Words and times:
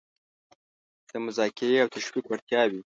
د 1.09 1.11
مذاکرې 1.25 1.75
او 1.83 1.89
تشویق 1.95 2.25
وړتیاوې 2.27 2.81